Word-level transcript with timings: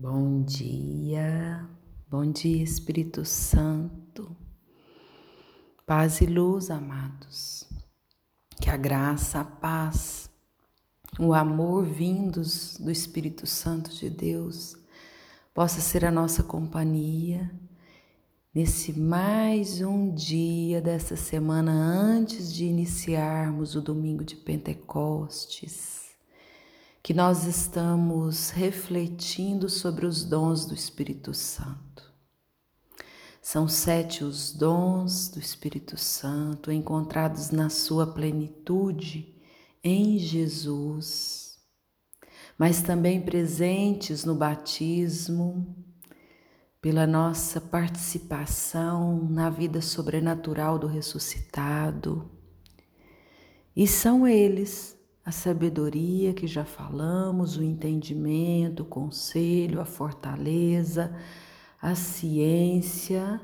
Bom 0.00 0.44
dia, 0.44 1.68
bom 2.08 2.30
dia 2.30 2.62
Espírito 2.62 3.24
Santo, 3.24 4.30
paz 5.84 6.20
e 6.20 6.26
luz, 6.26 6.70
amados, 6.70 7.68
que 8.62 8.70
a 8.70 8.76
graça, 8.76 9.40
a 9.40 9.44
paz, 9.44 10.30
o 11.18 11.34
amor 11.34 11.84
vindos 11.84 12.76
do 12.78 12.92
Espírito 12.92 13.44
Santo 13.44 13.90
de 13.90 14.08
Deus 14.08 14.76
possa 15.52 15.80
ser 15.80 16.04
a 16.04 16.12
nossa 16.12 16.44
companhia 16.44 17.50
nesse 18.54 18.96
mais 18.96 19.80
um 19.80 20.14
dia 20.14 20.80
dessa 20.80 21.16
semana 21.16 21.72
antes 21.72 22.54
de 22.54 22.66
iniciarmos 22.66 23.74
o 23.74 23.82
domingo 23.82 24.22
de 24.22 24.36
Pentecostes 24.36 26.07
que 27.02 27.14
nós 27.14 27.44
estamos 27.44 28.50
refletindo 28.50 29.68
sobre 29.68 30.04
os 30.04 30.24
dons 30.24 30.66
do 30.66 30.74
Espírito 30.74 31.32
Santo. 31.32 32.12
São 33.40 33.66
sete 33.66 34.24
os 34.24 34.52
dons 34.52 35.28
do 35.28 35.38
Espírito 35.38 35.96
Santo 35.96 36.70
encontrados 36.70 37.50
na 37.50 37.70
sua 37.70 38.06
plenitude 38.06 39.34
em 39.82 40.18
Jesus, 40.18 41.58
mas 42.58 42.82
também 42.82 43.22
presentes 43.22 44.24
no 44.24 44.34
batismo, 44.34 45.74
pela 46.80 47.06
nossa 47.06 47.60
participação 47.60 49.28
na 49.30 49.48
vida 49.48 49.80
sobrenatural 49.80 50.78
do 50.78 50.86
ressuscitado. 50.86 52.30
E 53.74 53.86
são 53.86 54.26
eles 54.26 54.97
a 55.28 55.30
sabedoria 55.30 56.32
que 56.32 56.46
já 56.46 56.64
falamos, 56.64 57.58
o 57.58 57.62
entendimento, 57.62 58.82
o 58.82 58.86
conselho, 58.86 59.78
a 59.78 59.84
fortaleza, 59.84 61.14
a 61.82 61.94
ciência, 61.94 63.38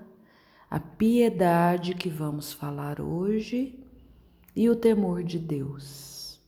a 0.70 0.80
piedade 0.80 1.94
que 1.94 2.08
vamos 2.08 2.54
falar 2.54 3.02
hoje 3.02 3.78
e 4.56 4.70
o 4.70 4.74
temor 4.74 5.22
de 5.22 5.38
Deus. 5.38 6.40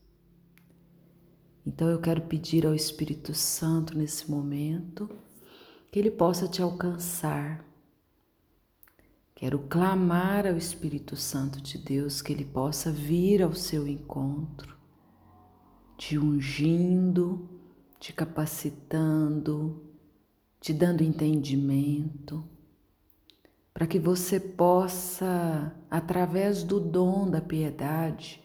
Então 1.66 1.86
eu 1.90 2.00
quero 2.00 2.22
pedir 2.22 2.66
ao 2.66 2.74
Espírito 2.74 3.34
Santo 3.34 3.94
nesse 3.94 4.30
momento 4.30 5.06
que 5.92 5.98
ele 5.98 6.10
possa 6.10 6.48
te 6.48 6.62
alcançar. 6.62 7.62
Quero 9.34 9.58
clamar 9.58 10.46
ao 10.46 10.56
Espírito 10.56 11.14
Santo 11.14 11.60
de 11.60 11.76
Deus 11.76 12.22
que 12.22 12.32
ele 12.32 12.46
possa 12.46 12.90
vir 12.90 13.42
ao 13.42 13.52
seu 13.52 13.86
encontro 13.86 14.75
te 15.96 16.18
ungindo, 16.18 17.48
te 17.98 18.12
capacitando, 18.12 19.82
te 20.60 20.72
dando 20.72 21.02
entendimento, 21.02 22.44
para 23.72 23.86
que 23.86 23.98
você 23.98 24.38
possa, 24.38 25.74
através 25.90 26.62
do 26.62 26.78
dom 26.80 27.28
da 27.30 27.40
piedade, 27.40 28.42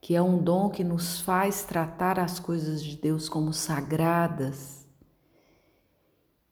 que 0.00 0.14
é 0.14 0.22
um 0.22 0.42
dom 0.42 0.68
que 0.68 0.84
nos 0.84 1.20
faz 1.20 1.64
tratar 1.64 2.18
as 2.18 2.38
coisas 2.38 2.82
de 2.82 2.96
Deus 2.96 3.28
como 3.28 3.52
sagradas, 3.52 4.86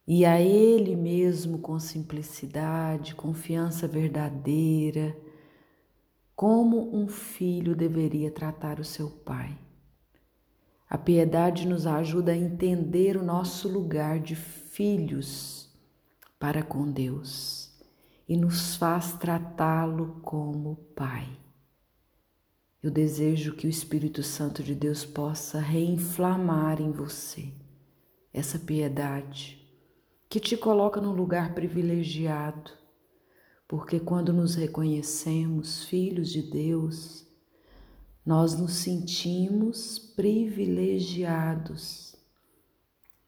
e 0.07 0.25
a 0.25 0.41
Ele 0.41 0.97
mesmo 0.97 1.59
com 1.59 1.79
simplicidade, 1.79 3.15
confiança 3.15 3.87
verdadeira, 3.87 5.17
como 6.35 6.95
um 6.97 7.07
filho 7.07 7.77
deveria 7.77 8.31
tratar 8.31 8.81
o 8.81 8.85
seu 8.85 9.09
pai. 9.09 9.62
A 10.93 10.99
piedade 10.99 11.67
nos 11.67 11.87
ajuda 11.87 12.33
a 12.33 12.37
entender 12.37 13.17
o 13.17 13.25
nosso 13.25 13.67
lugar 13.67 14.21
de 14.21 14.37
filhos 14.37 15.75
para 16.39 16.63
com 16.63 16.93
Deus 16.93 17.73
e 18.29 18.37
nos 18.37 18.77
faz 18.77 19.15
tratá-lo 19.15 20.21
como 20.21 20.77
Pai. 20.95 21.27
Eu 22.83 22.91
desejo 22.91 23.55
que 23.55 23.67
o 23.67 23.71
Espírito 23.71 24.23
Santo 24.23 24.63
de 24.63 24.75
Deus 24.75 25.03
possa 25.03 25.59
reinflamar 25.59 26.79
em 26.79 26.93
você 26.93 27.55
essa 28.31 28.59
piedade 28.59 29.67
que 30.29 30.39
te 30.39 30.59
coloca 30.59 31.01
num 31.01 31.15
lugar 31.15 31.55
privilegiado, 31.55 32.71
porque 33.67 33.99
quando 33.99 34.31
nos 34.31 34.57
reconhecemos 34.57 35.87
filhos 35.87 36.29
de 36.29 36.43
Deus, 36.43 37.32
nós 38.25 38.57
nos 38.59 38.75
sentimos 38.75 39.99
privilegiados, 39.99 42.15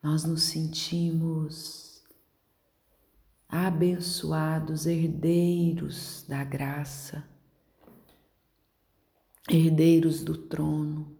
nós 0.02 0.24
nos 0.24 0.44
sentimos 0.44 2.02
abençoados, 3.48 4.86
herdeiros 4.86 6.24
da 6.28 6.44
graça, 6.44 7.24
herdeiros 9.48 10.22
do 10.22 10.36
trono. 10.36 11.16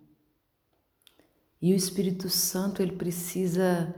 E 1.61 1.73
o 1.73 1.77
Espírito 1.77 2.29
Santo, 2.29 2.83
ele 2.83 2.93
precisa 2.93 3.95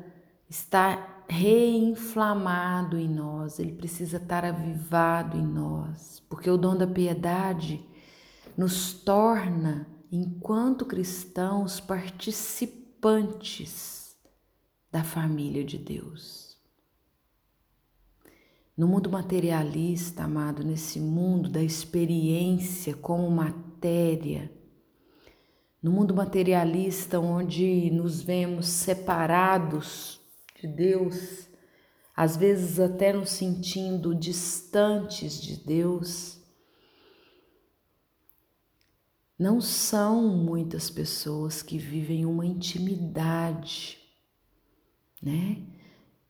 estar 0.48 1.24
reinflamado 1.28 2.96
em 2.96 3.08
nós, 3.08 3.58
ele 3.58 3.72
precisa 3.72 4.18
estar 4.18 4.44
avivado 4.44 5.36
em 5.36 5.44
nós, 5.44 6.22
porque 6.28 6.48
o 6.48 6.56
dom 6.56 6.76
da 6.76 6.86
piedade 6.86 7.84
nos 8.56 8.92
torna, 8.92 9.88
enquanto 10.10 10.86
cristãos, 10.86 11.80
participantes 11.80 14.16
da 14.90 15.04
família 15.04 15.64
de 15.64 15.78
Deus. 15.78 16.56
No 18.76 18.86
mundo 18.86 19.10
materialista, 19.10 20.24
amado, 20.24 20.64
nesse 20.64 21.00
mundo 21.00 21.48
da 21.48 21.62
experiência 21.62 22.94
como 22.94 23.30
matéria, 23.30 24.52
no 25.82 25.90
mundo 25.90 26.14
materialista 26.14 27.18
onde 27.20 27.90
nos 27.90 28.20
vemos 28.20 28.66
separados 28.66 30.20
de 30.60 30.66
Deus, 30.66 31.48
às 32.14 32.36
vezes 32.36 32.80
até 32.80 33.12
nos 33.12 33.30
sentindo 33.30 34.14
distantes 34.14 35.40
de 35.40 35.56
Deus, 35.56 36.40
não 39.38 39.60
são 39.60 40.28
muitas 40.28 40.88
pessoas 40.88 41.62
que 41.62 41.76
vivem 41.76 42.24
uma 42.24 42.46
intimidade, 42.46 43.98
né? 45.22 45.62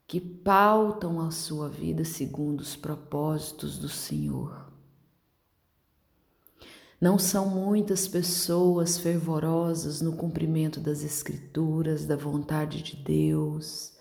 Que 0.06 0.20
pautam 0.20 1.20
a 1.20 1.30
sua 1.30 1.68
vida 1.68 2.04
segundo 2.04 2.60
os 2.60 2.74
propósitos 2.74 3.78
do 3.78 3.88
Senhor. 3.88 4.72
Não 7.00 7.18
são 7.18 7.48
muitas 7.48 8.08
pessoas 8.08 8.98
fervorosas 8.98 10.00
no 10.00 10.16
cumprimento 10.16 10.80
das 10.80 11.04
Escrituras, 11.04 12.06
da 12.06 12.16
vontade 12.16 12.82
de 12.82 12.96
Deus, 12.96 13.92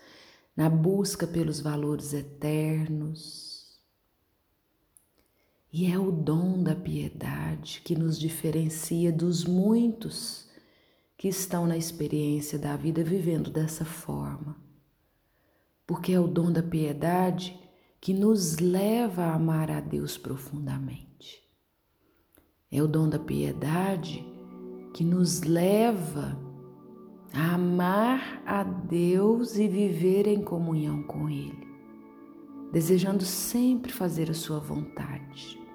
na 0.56 0.68
busca 0.70 1.26
pelos 1.26 1.60
valores 1.60 2.12
eternos 2.12 3.45
e 5.78 5.92
é 5.92 5.98
o 5.98 6.10
dom 6.10 6.62
da 6.62 6.74
piedade 6.74 7.82
que 7.84 7.94
nos 7.94 8.18
diferencia 8.18 9.12
dos 9.12 9.44
muitos 9.44 10.48
que 11.18 11.28
estão 11.28 11.66
na 11.66 11.76
experiência 11.76 12.58
da 12.58 12.74
vida 12.78 13.04
vivendo 13.04 13.50
dessa 13.50 13.84
forma. 13.84 14.56
Porque 15.86 16.14
é 16.14 16.18
o 16.18 16.26
dom 16.26 16.50
da 16.50 16.62
piedade 16.62 17.60
que 18.00 18.14
nos 18.14 18.56
leva 18.56 19.24
a 19.24 19.34
amar 19.34 19.70
a 19.70 19.78
Deus 19.78 20.16
profundamente. 20.16 21.42
É 22.72 22.82
o 22.82 22.88
dom 22.88 23.06
da 23.06 23.18
piedade 23.18 24.24
que 24.94 25.04
nos 25.04 25.42
leva 25.42 26.40
a 27.34 27.52
amar 27.52 28.42
a 28.46 28.62
Deus 28.62 29.58
e 29.58 29.68
viver 29.68 30.26
em 30.26 30.42
comunhão 30.42 31.02
com 31.02 31.28
Ele, 31.28 31.68
desejando 32.72 33.26
sempre 33.26 33.92
fazer 33.92 34.30
a 34.30 34.34
Sua 34.34 34.58
vontade. 34.58 35.65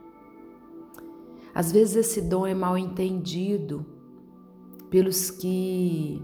Às 1.53 1.71
vezes 1.71 1.95
esse 1.95 2.21
dom 2.21 2.47
é 2.47 2.53
mal 2.53 2.77
entendido 2.77 3.85
pelos 4.89 5.31
que 5.31 6.21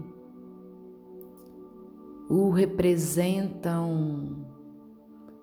o 2.28 2.50
representam 2.50 4.46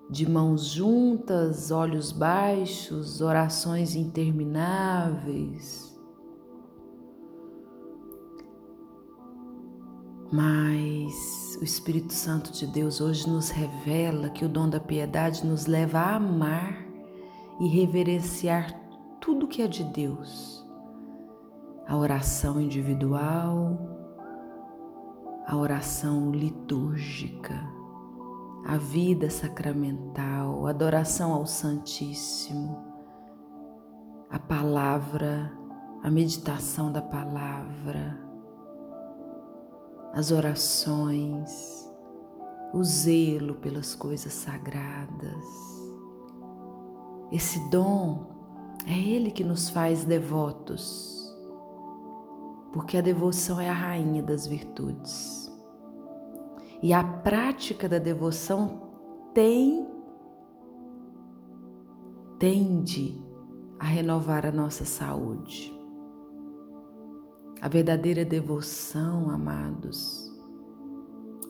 de 0.09 0.29
mãos 0.29 0.67
juntas, 0.67 1.71
olhos 1.71 2.11
baixos, 2.11 3.21
orações 3.21 3.95
intermináveis. 3.95 5.95
Mas 10.31 11.57
o 11.59 11.63
Espírito 11.63 12.13
Santo 12.13 12.51
de 12.51 12.67
Deus 12.67 13.01
hoje 13.01 13.27
nos 13.29 13.49
revela 13.49 14.29
que 14.29 14.45
o 14.45 14.49
dom 14.49 14.69
da 14.69 14.79
piedade 14.79 15.45
nos 15.45 15.65
leva 15.65 15.99
a 15.99 16.15
amar 16.15 16.85
e 17.59 17.67
reverenciar 17.67 18.84
tudo 19.25 19.47
que 19.47 19.63
é 19.63 19.67
de 19.67 19.83
Deus. 19.83 20.63
A 21.87 21.97
oração 21.97 22.61
individual, 22.61 23.75
a 25.47 25.57
oração 25.57 26.31
litúrgica, 26.31 27.55
a 28.67 28.77
vida 28.77 29.27
sacramental, 29.31 30.67
a 30.67 30.69
adoração 30.69 31.33
ao 31.33 31.47
Santíssimo, 31.47 32.85
a 34.29 34.37
palavra, 34.37 35.51
a 36.03 36.11
meditação 36.11 36.91
da 36.91 37.01
palavra, 37.01 38.19
as 40.13 40.31
orações, 40.31 41.91
o 42.71 42.83
zelo 42.83 43.55
pelas 43.55 43.95
coisas 43.95 44.33
sagradas. 44.33 45.45
Esse 47.31 47.59
dom 47.71 48.34
é 48.87 48.97
Ele 48.97 49.31
que 49.31 49.43
nos 49.43 49.69
faz 49.69 50.03
devotos, 50.05 51.33
porque 52.71 52.97
a 52.97 53.01
devoção 53.01 53.59
é 53.59 53.69
a 53.69 53.73
rainha 53.73 54.21
das 54.21 54.45
virtudes. 54.45 55.51
E 56.83 56.93
a 56.93 57.03
prática 57.03 57.89
da 57.89 57.97
devoção 57.97 58.81
tem, 59.33 59.87
tende 62.37 63.19
a 63.79 63.85
renovar 63.85 64.45
a 64.45 64.51
nossa 64.51 64.85
saúde. 64.85 65.73
A 67.61 67.67
verdadeira 67.67 68.23
devoção, 68.23 69.31
amados, 69.31 70.31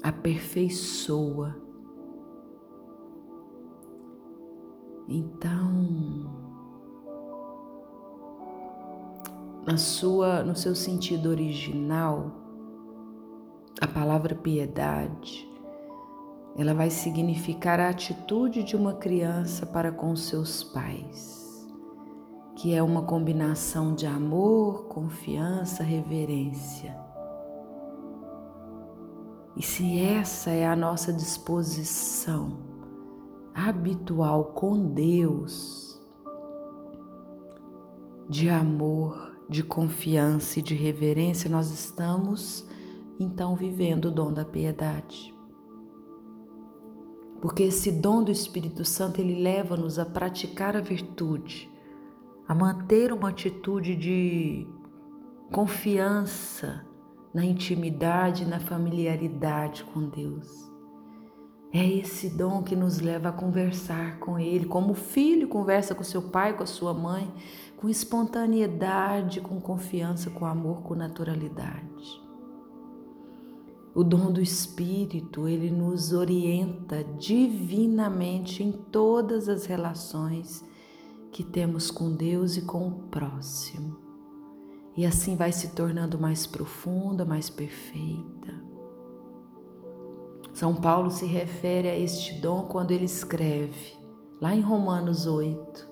aperfeiçoa. 0.01 1.55
Então, 5.09 6.44
na 9.65 9.77
sua, 9.77 10.43
no 10.43 10.55
seu 10.55 10.75
sentido 10.75 11.29
original, 11.29 12.31
a 13.81 13.87
palavra 13.87 14.35
piedade, 14.35 15.49
ela 16.57 16.73
vai 16.73 16.89
significar 16.89 17.79
a 17.79 17.89
atitude 17.89 18.63
de 18.63 18.75
uma 18.75 18.93
criança 18.93 19.65
para 19.65 19.91
com 19.91 20.15
seus 20.15 20.63
pais 20.63 21.45
que 22.55 22.73
é 22.73 22.81
uma 22.81 23.03
combinação 23.03 23.93
de 23.93 24.07
amor, 24.07 24.85
confiança, 24.85 25.83
reverência. 25.83 26.97
E 29.57 29.61
se 29.61 29.99
essa 29.99 30.49
é 30.49 30.65
a 30.65 30.75
nossa 30.75 31.11
disposição 31.11 32.57
habitual 33.53 34.45
com 34.45 34.93
Deus, 34.93 36.01
de 38.27 38.49
amor, 38.49 39.34
de 39.49 39.63
confiança 39.63 40.59
e 40.59 40.61
de 40.61 40.75
reverência, 40.75 41.49
nós 41.49 41.71
estamos 41.71 42.67
então 43.19 43.55
vivendo 43.55 44.05
o 44.05 44.11
dom 44.11 44.33
da 44.33 44.43
piedade. 44.43 45.33
Porque 47.41 47.63
esse 47.63 47.91
dom 47.91 48.23
do 48.23 48.31
Espírito 48.31 48.83
Santo, 48.83 49.21
ele 49.21 49.41
leva-nos 49.41 49.99
a 49.99 50.05
praticar 50.05 50.75
a 50.75 50.81
virtude 50.81 51.71
a 52.47 52.53
manter 52.53 53.11
uma 53.11 53.29
atitude 53.29 53.95
de 53.95 54.67
confiança 55.51 56.85
na 57.33 57.43
intimidade, 57.43 58.45
na 58.45 58.59
familiaridade 58.59 59.83
com 59.85 60.07
Deus. 60.09 60.71
É 61.77 61.85
esse 61.85 62.29
dom 62.29 62.63
que 62.63 62.73
nos 62.73 63.01
leva 63.01 63.27
a 63.27 63.33
conversar 63.33 64.17
com 64.19 64.39
Ele, 64.39 64.65
como 64.65 64.93
o 64.93 64.95
filho 64.95 65.49
conversa 65.49 65.93
com 65.93 66.05
seu 66.05 66.21
pai, 66.21 66.55
com 66.55 66.63
a 66.63 66.65
sua 66.65 66.93
mãe, 66.93 67.29
com 67.75 67.89
espontaneidade, 67.89 69.41
com 69.41 69.59
confiança, 69.59 70.29
com 70.29 70.45
amor, 70.45 70.83
com 70.83 70.95
naturalidade. 70.95 72.23
O 73.93 74.05
dom 74.05 74.31
do 74.31 74.41
Espírito, 74.41 75.49
ele 75.49 75.69
nos 75.69 76.13
orienta 76.13 77.03
divinamente 77.19 78.63
em 78.63 78.71
todas 78.71 79.49
as 79.49 79.65
relações 79.65 80.63
que 81.29 81.43
temos 81.43 81.91
com 81.91 82.15
Deus 82.15 82.55
e 82.55 82.61
com 82.61 82.87
o 82.87 82.91
próximo. 83.09 83.97
E 84.95 85.05
assim 85.05 85.35
vai 85.35 85.51
se 85.51 85.75
tornando 85.75 86.17
mais 86.17 86.47
profunda, 86.47 87.25
mais 87.25 87.49
perfeita. 87.49 88.64
São 90.55 90.73
Paulo 90.73 91.11
se 91.11 91.25
refere 91.25 91.89
a 91.89 91.99
este 91.99 92.33
dom 92.35 92.61
quando 92.61 92.91
ele 92.91 93.03
escreve, 93.03 93.93
lá 94.39 94.55
em 94.55 94.61
Romanos 94.61 95.27
8: 95.27 95.85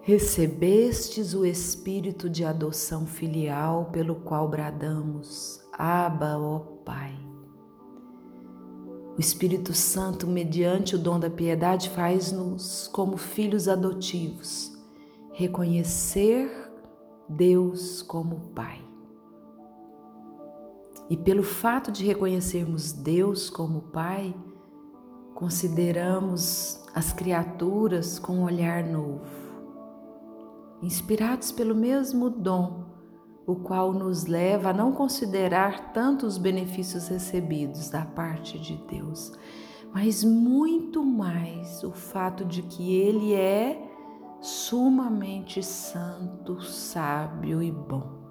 Recebestes 0.00 1.34
o 1.34 1.44
espírito 1.44 2.30
de 2.30 2.46
adoção 2.46 3.04
filial, 3.04 3.90
pelo 3.92 4.14
qual 4.14 4.48
bradamos: 4.48 5.60
Abba, 5.70 6.38
ó 6.38 6.60
Pai. 6.82 7.14
O 9.18 9.20
Espírito 9.20 9.74
Santo, 9.74 10.26
mediante 10.26 10.96
o 10.96 10.98
dom 10.98 11.20
da 11.20 11.28
piedade, 11.28 11.90
faz-nos 11.90 12.88
como 12.88 13.18
filhos 13.18 13.68
adotivos, 13.68 14.72
reconhecer 15.34 16.50
Deus 17.28 18.00
como 18.00 18.48
Pai. 18.54 18.91
E 21.12 21.16
pelo 21.18 21.42
fato 21.42 21.92
de 21.92 22.06
reconhecermos 22.06 22.90
Deus 22.90 23.50
como 23.50 23.82
Pai, 23.82 24.34
consideramos 25.34 26.82
as 26.94 27.12
criaturas 27.12 28.18
com 28.18 28.36
um 28.36 28.44
olhar 28.44 28.82
novo, 28.82 29.20
inspirados 30.80 31.52
pelo 31.52 31.74
mesmo 31.74 32.30
dom 32.30 32.86
o 33.46 33.56
qual 33.56 33.92
nos 33.92 34.24
leva 34.24 34.70
a 34.70 34.72
não 34.72 34.90
considerar 34.90 35.92
tanto 35.92 36.24
os 36.24 36.38
benefícios 36.38 37.08
recebidos 37.08 37.90
da 37.90 38.06
parte 38.06 38.58
de 38.58 38.76
Deus, 38.88 39.32
mas 39.92 40.24
muito 40.24 41.04
mais 41.04 41.84
o 41.84 41.92
fato 41.92 42.42
de 42.42 42.62
que 42.62 42.90
Ele 42.90 43.34
é 43.34 43.86
sumamente 44.40 45.62
santo, 45.62 46.62
sábio 46.62 47.62
e 47.62 47.70
bom. 47.70 48.21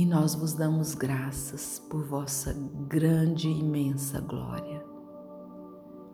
E 0.00 0.06
nós 0.06 0.34
vos 0.34 0.54
damos 0.54 0.94
graças 0.94 1.78
por 1.90 2.02
vossa 2.02 2.56
grande 2.88 3.50
e 3.50 3.60
imensa 3.60 4.18
glória. 4.18 4.82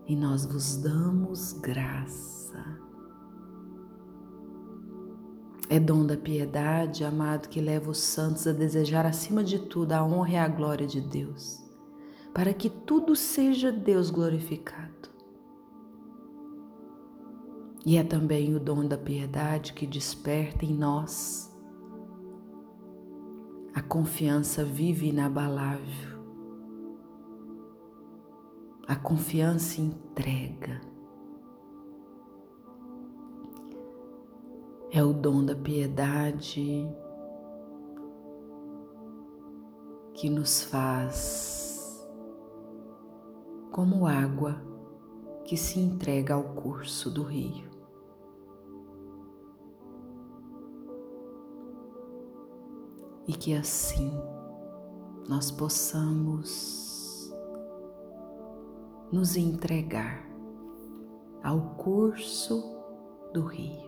E 0.08 0.16
nós 0.16 0.44
vos 0.44 0.76
damos 0.76 1.52
graça 1.52 2.64
é 5.68 5.78
dom 5.78 6.04
da 6.04 6.16
piedade, 6.16 7.04
amado, 7.04 7.48
que 7.48 7.60
leva 7.60 7.88
os 7.88 7.98
santos 7.98 8.44
a 8.48 8.52
desejar 8.52 9.06
acima 9.06 9.44
de 9.44 9.60
tudo 9.60 9.92
a 9.92 10.04
honra 10.04 10.30
e 10.30 10.36
a 10.36 10.48
glória 10.48 10.86
de 10.88 11.00
Deus, 11.00 11.62
para 12.34 12.52
que 12.52 12.68
tudo 12.68 13.14
seja 13.14 13.70
Deus 13.70 14.10
glorificado. 14.10 15.10
E 17.84 17.96
é 17.96 18.02
também 18.02 18.52
o 18.52 18.58
dom 18.58 18.84
da 18.84 18.98
piedade 18.98 19.74
que 19.74 19.86
desperta 19.86 20.64
em 20.64 20.74
nós 20.74 21.45
a 23.76 23.82
confiança 23.82 24.64
viva 24.64 25.04
e 25.04 25.10
inabalável, 25.10 26.18
a 28.88 28.96
confiança 28.96 29.82
entrega 29.82 30.80
é 34.90 35.04
o 35.04 35.12
dom 35.12 35.44
da 35.44 35.54
piedade 35.54 36.88
que 40.14 40.30
nos 40.30 40.62
faz 40.62 42.08
como 43.70 44.06
água 44.06 44.58
que 45.44 45.54
se 45.54 45.78
entrega 45.78 46.32
ao 46.32 46.44
curso 46.54 47.10
do 47.10 47.24
rio. 47.24 47.75
E 53.26 53.32
que 53.32 53.54
assim 53.54 54.12
nós 55.28 55.50
possamos 55.50 57.34
nos 59.12 59.36
entregar 59.36 60.26
ao 61.42 61.74
curso 61.76 62.62
do 63.32 63.44
rio 63.44 63.86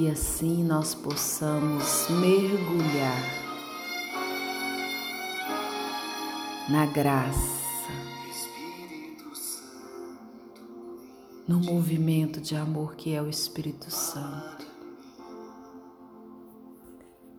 que 0.00 0.08
assim 0.08 0.64
nós 0.64 0.94
possamos 0.94 2.08
mergulhar 2.08 3.20
na 6.70 6.86
graça, 6.86 7.90
no 11.46 11.58
movimento 11.58 12.40
de 12.40 12.54
amor 12.54 12.94
que 12.94 13.12
é 13.12 13.20
o 13.20 13.28
Espírito 13.28 13.90
Santo. 13.90 14.69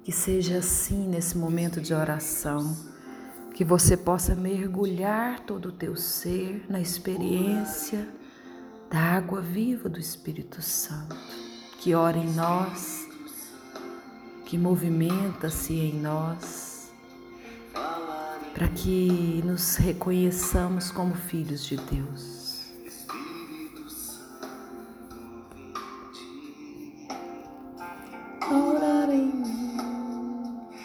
Que 0.04 0.12
seja 0.12 0.58
assim 0.58 1.08
nesse 1.08 1.38
momento 1.38 1.80
de 1.80 1.94
oração, 1.94 2.76
que 3.54 3.64
você 3.64 3.96
possa 3.96 4.36
mergulhar 4.36 5.42
todo 5.42 5.68
o 5.68 5.72
teu 5.72 5.96
ser 5.96 6.66
na 6.70 6.80
experiência 6.80 8.08
da 8.90 9.00
água 9.00 9.42
viva 9.42 9.88
do 9.88 10.00
Espírito 10.00 10.62
Santo 10.62 11.42
que 11.82 11.96
ora 11.96 12.16
em 12.16 12.32
nós, 12.34 13.08
que 14.46 14.56
movimenta-se 14.56 15.74
em 15.74 16.00
nós, 16.00 16.92
para 18.54 18.68
que 18.68 19.42
nos 19.44 19.78
reconheçamos 19.78 20.92
como 20.92 21.16
filhos 21.16 21.66
de 21.66 21.78
Deus. 21.78 22.41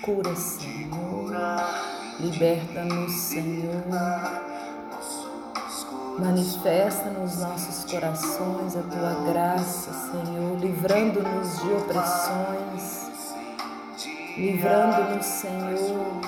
Cura, 0.07 0.37
Senhor, 0.37 1.35
liberta-nos, 2.21 3.13
Senhor. 3.13 3.83
Manifesta 6.21 7.11
nos 7.11 7.41
nossos 7.41 7.91
corações 7.91 8.77
a 8.77 8.83
tua 8.83 9.33
graça, 9.33 9.93
Senhor, 9.93 10.59
livrando-nos 10.61 11.61
de 11.61 11.73
opressões, 11.73 13.35
livrando-nos, 14.39 15.27
Senhor, 15.27 16.21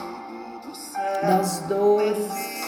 das 1.22 1.60
dores. 1.60 2.58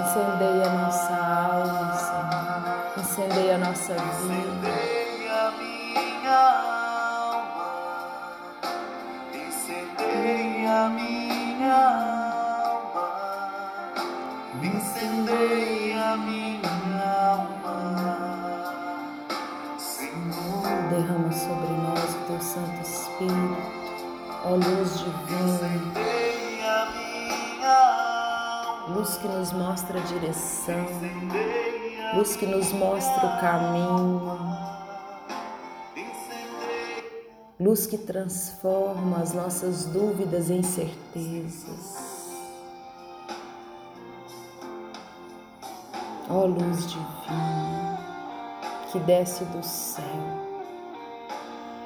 Incendeia 0.00 0.66
a 0.66 0.72
nossa 0.72 1.14
alma, 1.14 1.94
Senhor. 1.98 3.28
Incendeia 3.28 3.54
a 3.56 3.58
nossa 3.58 3.94
vida. 3.94 4.91
Incendeia 10.72 10.88
minha 10.88 11.74
alma, 12.64 13.04
incendeia 14.62 16.16
minha 16.16 17.04
alma, 17.28 17.76
Senhor. 19.76 20.64
Derrama 20.88 21.30
sobre 21.30 21.72
nós 21.76 22.14
o 22.14 22.18
teu 22.26 22.40
Santo 22.40 22.80
Espírito, 22.80 23.62
ó 24.46 24.54
luz 24.54 24.98
divina, 25.00 25.68
luz 28.88 29.18
que 29.18 29.28
nos 29.28 29.52
mostra 29.52 30.00
a 30.00 30.02
direção, 30.04 30.86
luz 32.14 32.34
que 32.34 32.46
nos 32.46 32.72
mostra 32.72 33.26
o 33.26 33.40
caminho, 33.40 34.61
luz 37.62 37.86
que 37.86 37.96
transforma 37.96 39.18
as 39.18 39.32
nossas 39.34 39.84
dúvidas 39.84 40.50
em 40.50 40.64
certezas. 40.64 42.32
Ó 46.28 46.44
luz 46.44 46.90
divina 46.90 47.98
que 48.90 48.98
desce 49.00 49.44
do 49.44 49.62
céu, 49.62 50.02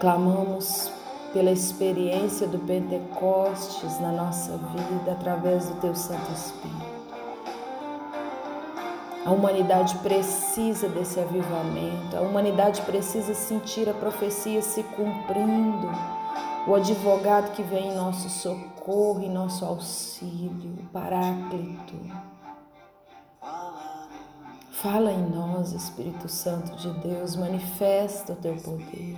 clamamos 0.01 0.91
pela 1.35 1.53
experiência 1.53 2.47
do 2.47 2.59
Pentecostes 2.61 4.01
na 4.01 4.13
nossa 4.13 4.57
vida 4.57 5.13
através 5.13 5.67
do 5.67 5.75
Teu 5.81 5.95
Santo 5.95 6.33
Espírito. 6.33 6.96
A 9.27 9.33
humanidade 9.33 9.99
precisa 9.99 10.89
desse 10.89 11.19
avivamento, 11.19 12.17
a 12.17 12.21
humanidade 12.21 12.81
precisa 12.83 13.35
sentir 13.35 13.89
a 13.89 13.93
profecia 13.93 14.63
se 14.63 14.85
cumprindo, 14.85 15.91
o 16.65 16.73
advogado 16.77 17.51
que 17.51 17.61
vem 17.65 17.89
em 17.89 17.97
nosso 17.97 18.31
socorro, 18.31 19.25
em 19.25 19.29
nosso 19.29 19.65
auxílio, 19.65 20.77
o 20.79 20.87
Paráclito. 20.93 21.97
Fala 24.71 25.11
em 25.11 25.29
nós, 25.29 25.73
Espírito 25.73 26.29
Santo 26.29 26.77
de 26.77 26.91
Deus, 27.01 27.35
manifesta 27.35 28.33
o 28.33 28.37
teu 28.37 28.55
poder. 28.55 29.17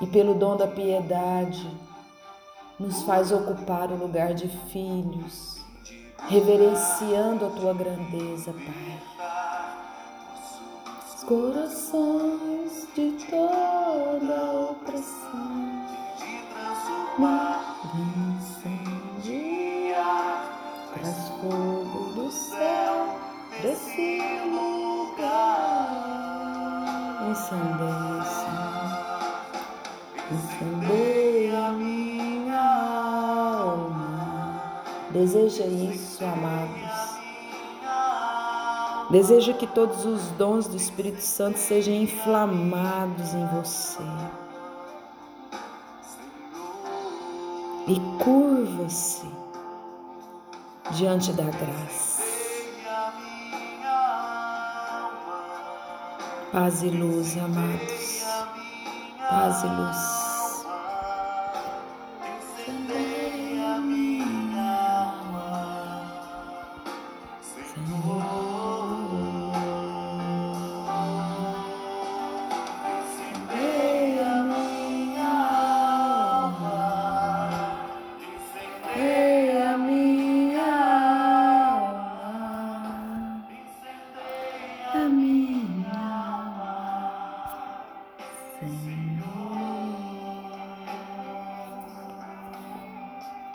E 0.00 0.06
pelo 0.08 0.34
dom 0.34 0.56
da 0.56 0.66
piedade, 0.66 1.70
nos 2.80 3.04
faz 3.04 3.30
ocupar 3.30 3.92
o 3.92 3.96
lugar 3.96 4.34
de 4.34 4.48
filhos, 4.48 5.61
reverenciando 6.28 7.46
a 7.46 7.50
tua 7.50 7.74
grandeza, 7.74 8.52
Pai. 8.52 8.98
Os 11.14 11.24
corações 11.24 12.88
de 12.94 13.12
toda 13.30 14.70
opressão, 14.70 15.86
incendiar, 19.20 20.38
traz 20.94 21.28
fogo 21.40 22.12
do 22.14 22.30
céu 22.30 23.18
desse 23.62 24.20
lugar. 24.50 26.02
Incendeia, 27.30 28.24
Senhor. 28.24 28.82
Incendeia 30.32 31.66
a 31.66 31.72
minha 31.72 32.60
alma. 33.60 34.12
Deseja 35.10 35.64
amados. 36.22 37.12
Deseja 39.10 39.52
que 39.52 39.66
todos 39.66 40.04
os 40.04 40.22
dons 40.38 40.66
do 40.66 40.76
Espírito 40.76 41.20
Santo 41.20 41.58
sejam 41.58 41.94
inflamados 41.94 43.34
em 43.34 43.46
você. 43.48 44.02
E 47.88 48.00
curva-se 48.22 49.26
diante 50.92 51.32
da 51.32 51.44
graça. 51.44 52.22
Paz 56.52 56.82
e 56.82 56.88
luz, 56.88 57.36
amados. 57.36 58.24
Paz 59.28 59.62
e 59.64 59.66
luz. 59.66 60.21